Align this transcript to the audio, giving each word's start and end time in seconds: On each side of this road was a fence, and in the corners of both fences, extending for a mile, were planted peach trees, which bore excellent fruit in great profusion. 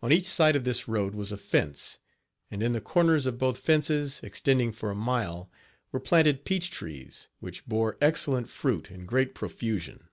On 0.00 0.12
each 0.12 0.26
side 0.26 0.54
of 0.54 0.62
this 0.62 0.86
road 0.86 1.12
was 1.12 1.32
a 1.32 1.36
fence, 1.36 1.98
and 2.52 2.62
in 2.62 2.70
the 2.70 2.80
corners 2.80 3.26
of 3.26 3.36
both 3.36 3.58
fences, 3.58 4.20
extending 4.22 4.70
for 4.70 4.92
a 4.92 4.94
mile, 4.94 5.50
were 5.90 5.98
planted 5.98 6.44
peach 6.44 6.70
trees, 6.70 7.26
which 7.40 7.66
bore 7.66 7.98
excellent 8.00 8.48
fruit 8.48 8.92
in 8.92 9.06
great 9.06 9.34
profusion. 9.34 10.08